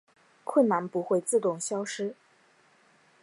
[0.43, 2.15] 困难不会自动消失